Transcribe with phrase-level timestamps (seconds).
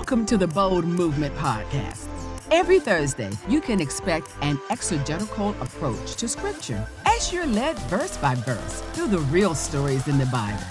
[0.00, 2.08] Welcome to the Bold Movement Podcast.
[2.50, 8.34] Every Thursday, you can expect an exegetical approach to Scripture as you're led verse by
[8.34, 10.64] verse through the real stories in the Bible.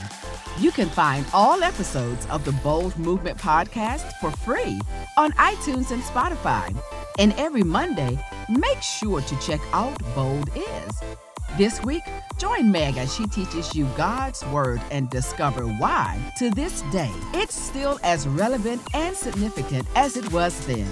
[0.57, 4.81] You can find all episodes of the Bold Movement Podcast for free
[5.15, 6.75] on iTunes and Spotify.
[7.19, 8.19] And every Monday,
[8.49, 11.28] make sure to check out Bold Is.
[11.57, 12.03] This week,
[12.37, 17.55] join Meg as she teaches you God's Word and discover why, to this day, it's
[17.55, 20.87] still as relevant and significant as it was then.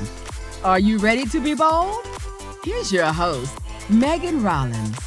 [0.63, 2.05] Are you ready to be bold?
[2.66, 3.57] Here's your host,
[3.89, 4.97] Megan Rollins.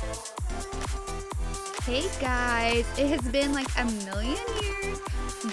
[1.84, 5.00] Hey guys, it has been like a million years,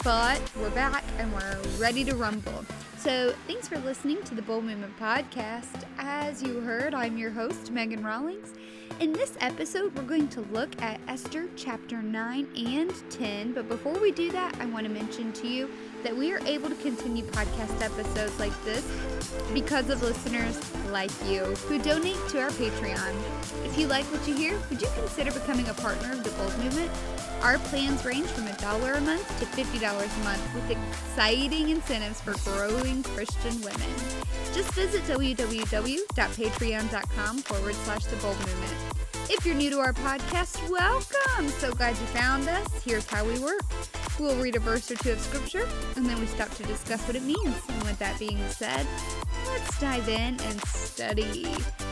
[0.04, 2.64] but we're back and we're ready to rumble.
[2.98, 5.84] So, thanks for listening to the Bold Movement Podcast.
[5.98, 8.54] As you heard, I'm your host, Megan Rawlings.
[9.00, 13.54] In this episode, we're going to look at Esther chapter 9 and 10.
[13.54, 15.70] But before we do that, I want to mention to you
[16.04, 18.84] that we are able to continue podcast episodes like this
[19.54, 20.60] because of listeners
[20.92, 23.14] like you who donate to our Patreon.
[23.66, 26.58] If you like what you hear, would you consider becoming a partner of the Bold
[26.58, 26.90] Movement?
[27.44, 32.20] Our plans range from a dollar a month to $50 a month with exciting incentives
[32.20, 34.27] for growing Christian women.
[34.54, 38.74] Just visit www.patreon.com forward slash the bold movement.
[39.30, 41.50] If you're new to our podcast, welcome!
[41.60, 42.66] So glad you found us.
[42.84, 43.62] Here's how we work.
[44.20, 47.16] We'll read a verse or two of scripture, and then we stop to discuss what
[47.16, 47.56] it means.
[47.68, 48.88] And with that being said,
[49.48, 51.46] let's dive in and study.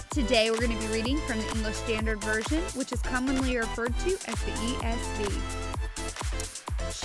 [0.10, 3.96] Today we're going to be reading from the English Standard Version, which is commonly referred
[4.00, 5.30] to as the ESV.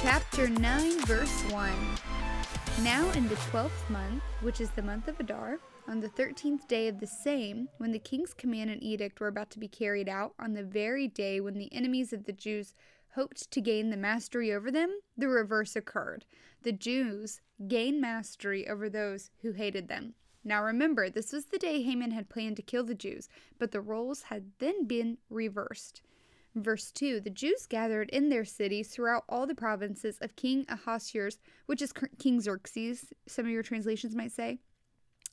[0.01, 1.73] Chapter 9, verse 1.
[2.79, 6.89] Now in the twelfth month, which is the month of Adar, on the thirteenth day
[6.89, 10.33] of the same, when the king's command and edict were about to be carried out,
[10.39, 12.75] on the very day when the enemies of the Jews
[13.15, 16.25] hoped to gain the mastery over them, the reverse occurred.
[16.63, 20.15] The Jews gained mastery over those who hated them.
[20.43, 23.81] Now remember, this was the day Haman had planned to kill the Jews, but the
[23.81, 26.01] roles had then been reversed.
[26.55, 31.39] Verse 2 The Jews gathered in their cities throughout all the provinces of King Ahasuerus,
[31.67, 34.59] which is King Xerxes, some of your translations might say,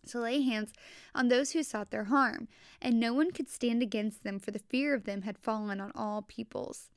[0.07, 0.71] to lay hands
[1.13, 2.47] on those who sought their harm,
[2.81, 5.91] and no one could stand against them, for the fear of them had fallen on
[5.95, 6.89] all peoples.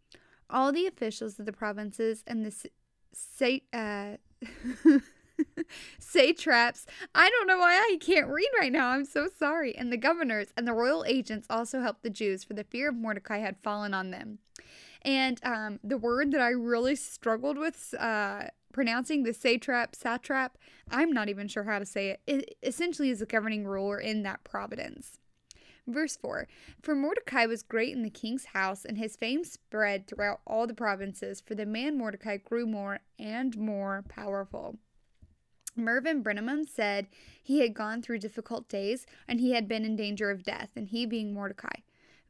[0.48, 2.70] All the officials of the provinces and the
[3.12, 4.16] say, uh,
[5.98, 6.86] satraps.
[7.14, 8.88] I don't know why I can't read right now.
[8.88, 9.76] I'm so sorry.
[9.76, 12.94] And the governors and the royal agents also helped the Jews, for the fear of
[12.94, 14.38] Mordecai had fallen on them.
[15.02, 20.58] And um, the word that I really struggled with uh, pronouncing, the satrap, satrap,
[20.90, 22.20] I'm not even sure how to say it.
[22.26, 25.18] It essentially is a governing ruler in that providence.
[25.86, 26.46] Verse 4
[26.82, 30.74] For Mordecai was great in the king's house, and his fame spread throughout all the
[30.74, 34.78] provinces, for the man Mordecai grew more and more powerful.
[35.76, 37.06] Mervin Breneman said
[37.42, 40.88] he had gone through difficult days and he had been in danger of death, and
[40.88, 41.80] he being Mordecai.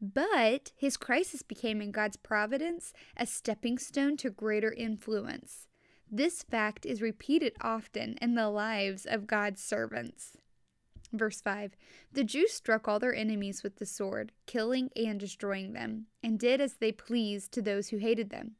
[0.01, 5.69] But his crisis became in God's providence a stepping stone to greater influence.
[6.11, 10.37] This fact is repeated often in the lives of God's servants.
[11.12, 11.72] Verse 5
[12.12, 16.60] The Jews struck all their enemies with the sword, killing and destroying them, and did
[16.60, 18.56] as they pleased to those who hated them.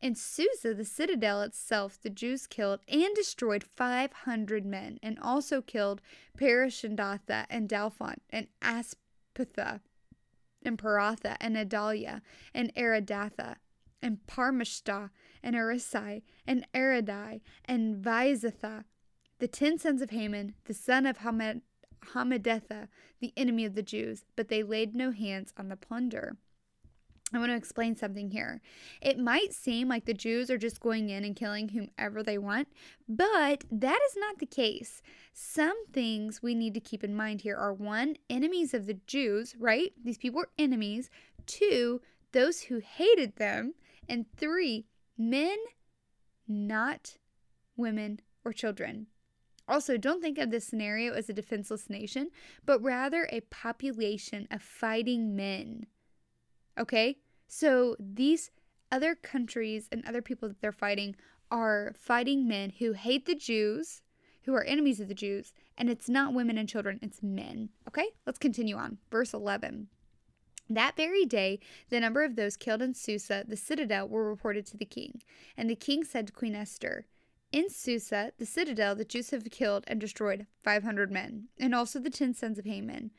[0.00, 6.02] In Susa, the citadel itself, the Jews killed and destroyed 500 men, and also killed
[6.36, 9.80] Parishandatha and Dalphon, and Aspatha,
[10.64, 12.20] and Paratha, and Adalia,
[12.52, 13.56] and Aridatha,
[14.02, 18.84] and Parmashta, and Arisai, and Aridai, and Vizatha,
[19.38, 21.62] the ten sons of Haman, the son of Hamad.
[22.14, 22.88] Hammedatha,
[23.20, 26.36] the enemy of the Jews, but they laid no hands on the plunder.
[27.34, 28.60] I want to explain something here.
[29.00, 32.68] It might seem like the Jews are just going in and killing whomever they want,
[33.08, 35.00] but that is not the case.
[35.32, 39.56] Some things we need to keep in mind here are one, enemies of the Jews,
[39.58, 39.92] right?
[40.04, 41.08] These people are enemies.
[41.46, 42.02] Two,
[42.32, 43.74] those who hated them.
[44.08, 44.84] And three,
[45.16, 45.56] men,
[46.46, 47.16] not
[47.76, 49.06] women or children.
[49.68, 52.30] Also, don't think of this scenario as a defenseless nation,
[52.66, 55.86] but rather a population of fighting men.
[56.78, 57.18] Okay?
[57.46, 58.50] So these
[58.90, 61.16] other countries and other people that they're fighting
[61.50, 64.02] are fighting men who hate the Jews,
[64.44, 67.70] who are enemies of the Jews, and it's not women and children, it's men.
[67.86, 68.06] Okay?
[68.26, 68.98] Let's continue on.
[69.10, 69.88] Verse 11.
[70.68, 71.60] That very day,
[71.90, 75.20] the number of those killed in Susa, the citadel, were reported to the king.
[75.56, 77.06] And the king said to Queen Esther,
[77.52, 82.10] in Susa, the citadel, the Jews have killed and destroyed 500 men, and also the
[82.10, 83.10] ten sons of Haman.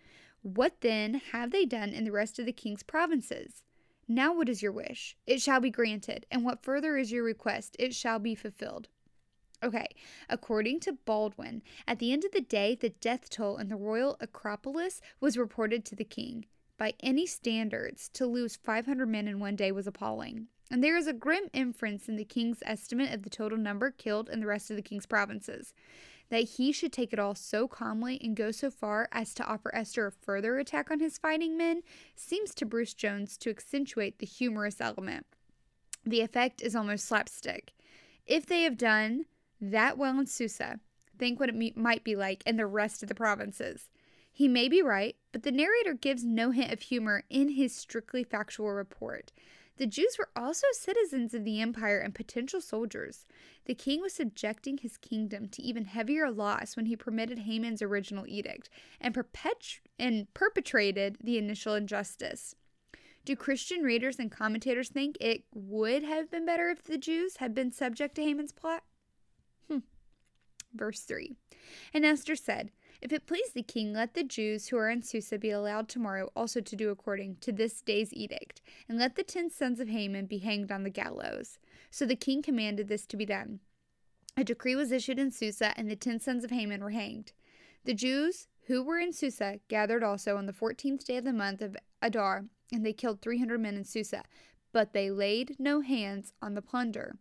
[0.42, 3.64] What then have they done in the rest of the king's provinces?
[4.08, 5.16] Now what is your wish?
[5.26, 6.26] It shall be granted.
[6.30, 7.78] And what further is your request?
[7.80, 8.90] It shall be fulfilled.
[9.64, 9.88] Okay,
[10.30, 14.18] according to Baldwin, at the end of the day, the death toll in the royal
[14.20, 16.46] Acropolis was reported to the king.
[16.78, 20.48] By any standards, to lose 500 men in one day was appalling.
[20.74, 24.28] And there is a grim inference in the king's estimate of the total number killed
[24.28, 25.72] in the rest of the king's provinces.
[26.30, 29.70] That he should take it all so calmly and go so far as to offer
[29.76, 31.84] Esther a further attack on his fighting men
[32.16, 35.28] seems to Bruce Jones to accentuate the humorous element.
[36.08, 37.74] The effect is almost slapstick.
[38.26, 39.26] If they have done
[39.62, 40.80] that well in Susa,
[41.20, 43.92] think what it me- might be like in the rest of the provinces.
[44.32, 48.24] He may be right, but the narrator gives no hint of humor in his strictly
[48.24, 49.32] factual report.
[49.78, 53.26] The Jews were also citizens of the empire and potential soldiers.
[53.66, 58.28] The king was subjecting his kingdom to even heavier loss when he permitted Haman's original
[58.28, 58.70] edict
[59.02, 62.56] and, perpet- and perpetrated the initial injustice.
[63.26, 67.56] Do Christian readers and commentators think it would have been better if the Jews had
[67.56, 68.84] been subject to Haman's plot?
[69.70, 69.80] Hmm.
[70.74, 71.36] Verse 3
[71.94, 72.72] And Esther said,
[73.04, 76.32] If it please the king, let the Jews who are in Susa be allowed tomorrow
[76.38, 80.28] also to do according to this day's edict, and let the ten sons of Haman
[80.28, 81.60] be hanged on the gallows.
[81.92, 83.60] So the king commanded this to be done.
[84.38, 87.34] A decree was issued in Susa, and the ten sons of Haman were hanged.
[87.84, 91.62] The Jews who were in Susa gathered also on the fourteenth day of the month
[91.62, 94.24] of Adar and they killed 300 men in Susa,
[94.72, 97.18] but they laid no hands on the plunder.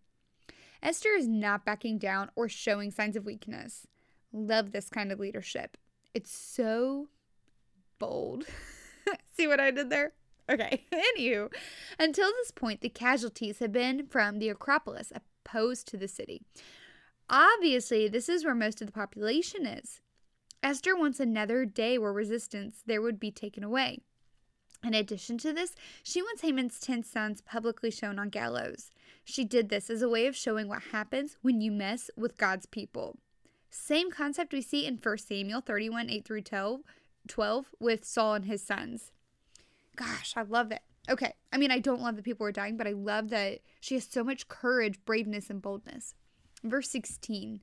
[0.81, 3.89] Esther is not backing down or showing signs of weakness.
[4.33, 5.77] Love this kind of leadership.
[6.15, 7.09] It's so
[7.99, 8.47] bold.
[9.37, 10.13] See what I did there?
[10.51, 11.53] Okay, anywho,
[11.99, 16.43] until this point, the casualties have been from the Acropolis opposed to the city.
[17.31, 20.01] Obviously, this is where most of the population is.
[20.63, 24.01] Esther wants another day where resistance there would be taken away.
[24.85, 28.91] In addition to this, she wants Haman's ten sons publicly shown on gallows.
[29.25, 32.67] She did this as a way of showing what happens when you mess with God's
[32.67, 33.19] people.
[33.75, 36.81] Same concept we see in 1 Samuel 31 8 through 12,
[37.27, 39.13] 12 with Saul and his sons.
[39.97, 40.83] Gosh, I love it.
[41.09, 43.95] Okay, I mean, I don't love that people are dying, but I love that she
[43.95, 46.15] has so much courage, braveness, and boldness.
[46.63, 47.61] Verse 16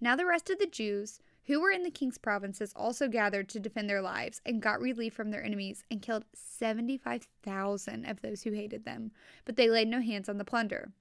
[0.00, 3.60] Now the rest of the Jews who were in the king's provinces also gathered to
[3.60, 8.52] defend their lives and got relief from their enemies and killed 75,000 of those who
[8.52, 9.12] hated them,
[9.44, 10.92] but they laid no hands on the plunder.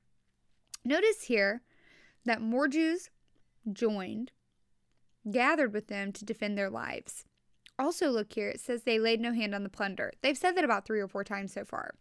[0.84, 1.62] Notice here
[2.26, 3.10] that more Jews
[3.72, 4.32] joined,
[5.30, 7.26] gathered with them to defend their lives.
[7.78, 10.12] Also, look here, it says they laid no hand on the plunder.
[10.22, 11.92] They've said that about three or four times so far.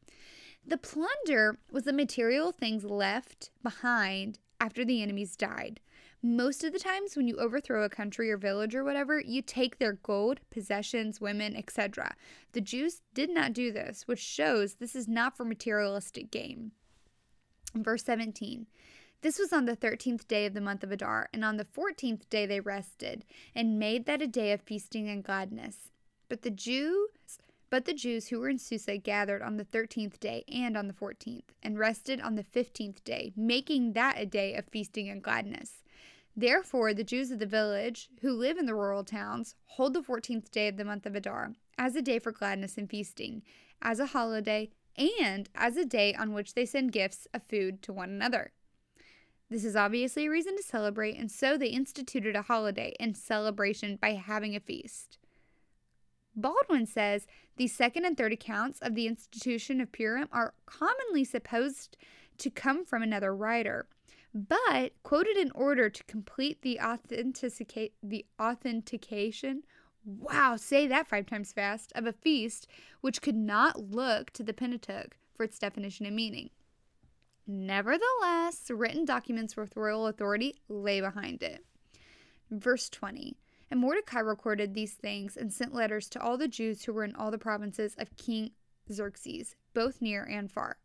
[0.67, 5.81] The plunder was the material things left behind after the enemies died.
[6.23, 9.79] Most of the times, when you overthrow a country or village or whatever, you take
[9.79, 12.15] their gold, possessions, women, etc.
[12.53, 16.73] The Jews did not do this, which shows this is not for materialistic gain.
[17.75, 18.67] Verse 17
[19.23, 22.31] This was on the thirteenth day of the month of Adar, and on the fourteenth
[22.31, 25.91] day they rested, and made that a day of feasting and gladness.
[26.29, 27.09] But the Jews
[27.69, 30.95] but the Jews who were in Susa gathered on the thirteenth day and on the
[30.95, 35.83] fourteenth, and rested on the fifteenth day, making that a day of feasting and gladness.
[36.35, 40.51] Therefore, the Jews of the village, who live in the rural towns, hold the fourteenth
[40.51, 43.43] day of the month of Adar as a day for gladness and feasting,
[43.83, 47.93] as a holiday, and as a day on which they send gifts of food to
[47.93, 48.53] one another.
[49.51, 53.97] This is obviously a reason to celebrate, and so they instituted a holiday and celebration
[54.01, 55.19] by having a feast.
[56.37, 61.97] Baldwin says the second and third accounts of the institution of Purim are commonly supposed
[62.39, 63.89] to come from another writer,
[64.33, 66.79] but quoted in order to complete the
[68.03, 69.65] the authentication.
[70.05, 72.69] Wow, say that five times fast of a feast
[73.01, 76.51] which could not look to the Pentateuch for its definition and meaning.
[77.53, 81.65] Nevertheless, written documents with royal authority lay behind it.
[82.51, 83.37] Verse 20
[83.71, 87.15] And Mordecai recorded these things and sent letters to all the Jews who were in
[87.17, 88.53] all the provinces of King
[88.93, 90.79] Xerxes, both near and far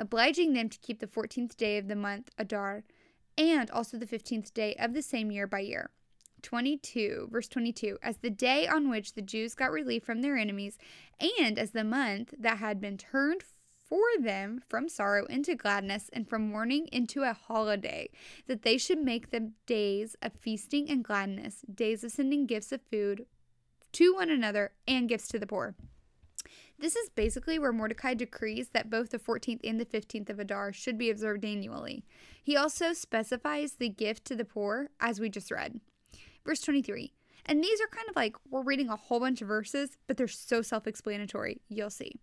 [0.00, 2.82] obliging them to keep the 14th day of the month Adar
[3.36, 5.90] and also the 15th day of the same year by year.
[6.42, 10.78] 22, verse 22, as the day on which the Jews got relief from their enemies,
[11.38, 13.42] and as the month that had been turned
[13.90, 18.08] for them from sorrow into gladness and from mourning into a holiday,
[18.46, 22.80] that they should make them days of feasting and gladness, days of sending gifts of
[22.90, 23.26] food
[23.92, 25.74] to one another and gifts to the poor.
[26.78, 30.72] This is basically where Mordecai decrees that both the 14th and the 15th of Adar
[30.72, 32.04] should be observed annually.
[32.42, 35.80] He also specifies the gift to the poor, as we just read.
[36.46, 37.12] Verse 23.
[37.44, 40.28] And these are kind of like we're reading a whole bunch of verses, but they're
[40.28, 41.60] so self explanatory.
[41.68, 42.20] You'll see.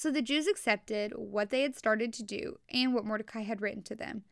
[0.00, 3.82] So the Jews accepted what they had started to do and what Mordecai had written
[3.82, 4.24] to them.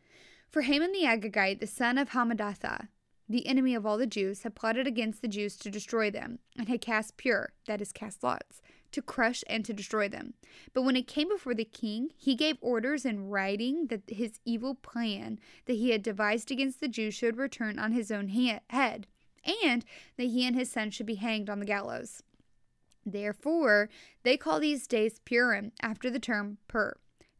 [0.48, 2.88] For Haman the Agagite, the son of Hammedatha,
[3.28, 6.70] the enemy of all the Jews, had plotted against the Jews to destroy them, and
[6.70, 10.32] had cast pur, that is, cast lots, to crush and to destroy them.
[10.72, 14.74] But when it came before the king, he gave orders in writing that his evil
[14.74, 19.06] plan that he had devised against the Jews should return on his own ha- head,
[19.62, 19.84] and
[20.16, 22.22] that he and his son should be hanged on the gallows.
[23.12, 23.88] Therefore,
[24.22, 26.94] they call these days Purim after the term Pur.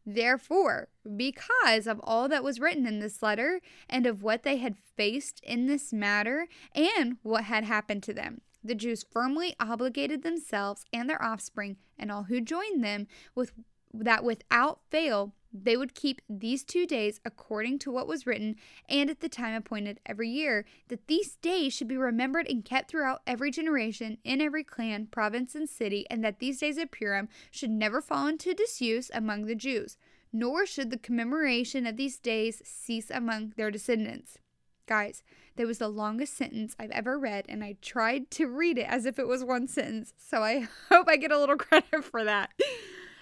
[0.05, 4.77] Therefore, because of all that was written in this letter and of what they had
[4.97, 10.85] faced in this matter and what had happened to them, the Jews firmly obligated themselves
[10.91, 13.53] and their offspring and all who joined them with
[13.93, 18.55] that without fail they would keep these two days according to what was written
[18.87, 22.89] and at the time appointed every year, that these days should be remembered and kept
[22.89, 27.29] throughout every generation, in every clan, province, and city, and that these days of Purim
[27.49, 29.97] should never fall into disuse among the Jews,
[30.31, 34.37] nor should the commemoration of these days cease among their descendants.
[34.85, 35.23] Guys,
[35.55, 39.05] that was the longest sentence I've ever read, and I tried to read it as
[39.05, 42.51] if it was one sentence, so I hope I get a little credit for that.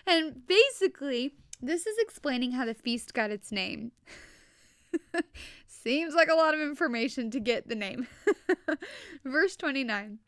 [0.05, 3.91] And basically, this is explaining how the feast got its name.
[5.67, 8.07] Seems like a lot of information to get the name.
[9.25, 10.19] Verse 29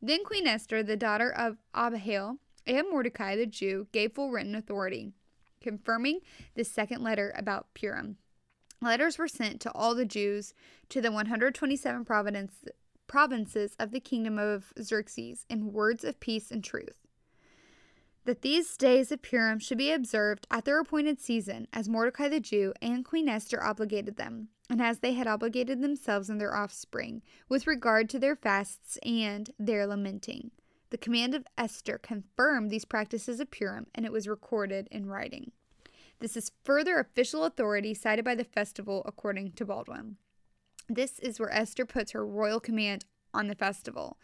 [0.00, 5.12] Then Queen Esther, the daughter of Abihail, and Mordecai the Jew gave full written authority,
[5.60, 6.20] confirming
[6.54, 8.16] the second letter about Purim.
[8.82, 10.52] Letters were sent to all the Jews
[10.90, 12.04] to the 127
[13.06, 17.05] provinces of the kingdom of Xerxes in words of peace and truth
[18.26, 22.40] that these days of Purim should be observed at their appointed season, as Mordecai the
[22.40, 27.22] Jew and Queen Esther obligated them, and as they had obligated themselves and their offspring,
[27.48, 30.50] with regard to their fasts and their lamenting.
[30.90, 35.52] The command of Esther confirmed these practices of Purim, and it was recorded in writing.
[36.18, 40.16] This is further official authority cited by the festival, according to Baldwin.
[40.88, 44.18] This is where Esther puts her royal command on the festival.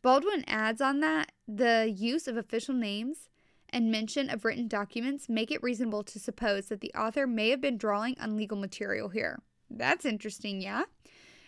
[0.00, 3.28] Baldwin adds on that the use of official names
[3.70, 7.60] and mention of written documents make it reasonable to suppose that the author may have
[7.60, 9.40] been drawing on legal material here.
[9.70, 10.84] That's interesting, yeah?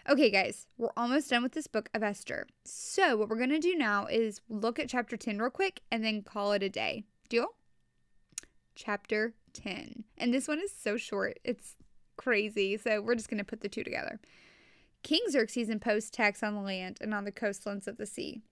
[0.08, 2.46] Okay, guys, we're almost done with this book of Esther.
[2.64, 6.04] So, what we're going to do now is look at chapter 10 real quick and
[6.04, 7.04] then call it a day.
[7.28, 7.46] Deal?
[8.74, 10.04] Chapter 10.
[10.16, 11.76] And this one is so short, it's
[12.16, 12.76] crazy.
[12.76, 14.20] So, we're just going to put the two together.
[15.02, 18.42] King Xerxes imposed tax on the land and on the coastlands of the sea.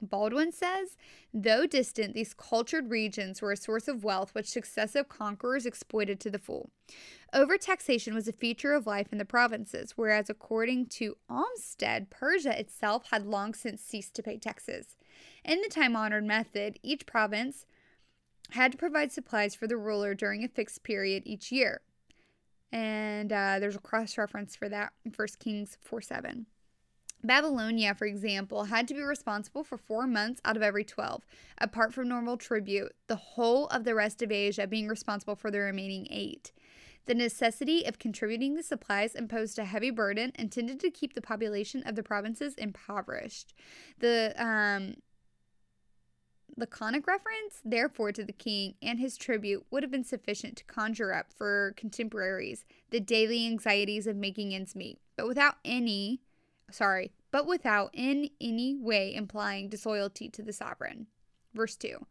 [0.00, 0.96] Baldwin says,
[1.32, 6.30] though distant, these cultured regions were a source of wealth which successive conquerors exploited to
[6.30, 6.70] the full.
[7.34, 13.08] Overtaxation was a feature of life in the provinces, whereas according to Olmstead, Persia itself
[13.10, 14.96] had long since ceased to pay taxes.
[15.44, 17.66] In the time honored method, each province
[18.50, 21.80] had to provide supplies for the ruler during a fixed period each year.
[22.72, 26.46] And uh, there's a cross reference for that in 1 Kings 4 7.
[27.26, 31.24] Babylonia, for example, had to be responsible for four months out of every 12,
[31.58, 35.58] apart from normal tribute, the whole of the rest of Asia being responsible for the
[35.58, 36.52] remaining eight.
[37.06, 41.20] The necessity of contributing the supplies imposed a heavy burden and tended to keep the
[41.20, 43.54] population of the provinces impoverished.
[44.00, 44.96] The um,
[46.56, 51.12] laconic reference, therefore, to the king and his tribute would have been sufficient to conjure
[51.12, 56.22] up for contemporaries the daily anxieties of making ends meet, but without any
[56.70, 61.06] sorry, but without in any way implying disloyalty to the sovereign.
[61.54, 62.06] Verse 2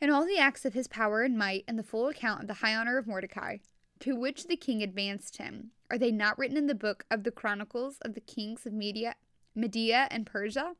[0.00, 2.54] And all the acts of his power and might, and the full account of the
[2.54, 3.58] high honor of Mordecai,
[4.00, 7.30] to which the king advanced him, are they not written in the book of the
[7.30, 9.16] chronicles of the kings of Media,
[9.54, 10.76] Media and Persia?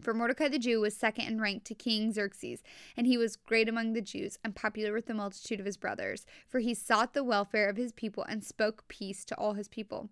[0.00, 2.62] For Mordecai the Jew was second in rank to King Xerxes,
[2.96, 6.24] and he was great among the Jews and popular with the multitude of his brothers,
[6.46, 10.08] for he sought the welfare of his people and spoke peace to all his people.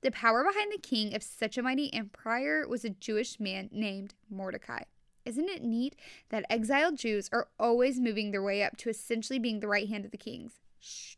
[0.00, 4.14] The power behind the king of such a mighty empire was a Jewish man named
[4.30, 4.82] Mordecai.
[5.24, 5.94] Isn't it neat
[6.30, 10.04] that exiled Jews are always moving their way up to essentially being the right hand
[10.04, 10.60] of the kings?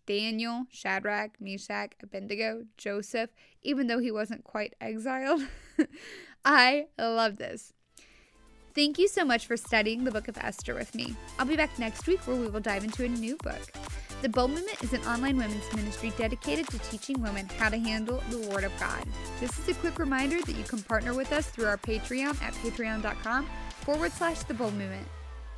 [0.07, 3.31] Daniel, Shadrach, Meshach, Abednego, Joseph,
[3.62, 5.43] even though he wasn't quite exiled.
[6.45, 7.73] I love this.
[8.73, 11.17] Thank you so much for studying the book of Esther with me.
[11.39, 13.61] I'll be back next week where we will dive into a new book.
[14.23, 18.23] The Bold Movement is an online women's ministry dedicated to teaching women how to handle
[18.31, 19.05] the Word of God.
[19.41, 22.53] This is a quick reminder that you can partner with us through our Patreon at
[22.55, 23.49] patreon.com
[23.81, 25.09] forward slash the Bold Movement.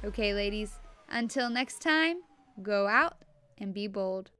[0.04, 0.72] Okay, ladies,
[1.10, 2.22] until next time,
[2.62, 3.16] go out
[3.58, 4.30] and be bold.